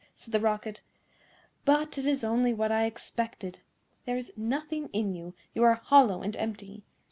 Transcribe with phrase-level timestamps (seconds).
[0.15, 0.81] said the Rocket;
[1.63, 3.59] "but it is only what I expected.
[4.05, 6.81] There is nothing in you; you are hollow and empty.